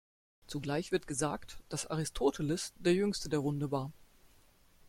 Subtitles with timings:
[0.47, 3.91] Zugleich wird gesagt, dass Aristoteles der jüngste der Runde war.